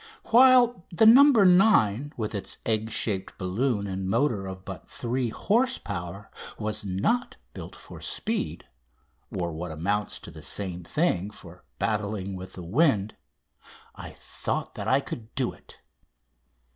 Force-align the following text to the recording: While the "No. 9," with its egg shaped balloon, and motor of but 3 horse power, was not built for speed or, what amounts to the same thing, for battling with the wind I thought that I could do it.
While 0.31 0.83
the 0.91 1.05
"No. 1.05 1.21
9," 1.21 2.13
with 2.17 2.33
its 2.33 2.57
egg 2.65 2.89
shaped 2.89 3.37
balloon, 3.37 3.85
and 3.85 4.09
motor 4.09 4.47
of 4.47 4.65
but 4.65 4.89
3 4.89 5.29
horse 5.29 5.77
power, 5.77 6.31
was 6.57 6.83
not 6.83 7.35
built 7.53 7.75
for 7.75 8.01
speed 8.01 8.65
or, 9.31 9.51
what 9.53 9.69
amounts 9.69 10.17
to 10.21 10.31
the 10.31 10.41
same 10.41 10.83
thing, 10.83 11.29
for 11.29 11.65
battling 11.77 12.35
with 12.35 12.53
the 12.53 12.63
wind 12.63 13.15
I 13.93 14.09
thought 14.09 14.73
that 14.73 14.87
I 14.87 15.01
could 15.01 15.35
do 15.35 15.53
it. 15.53 15.77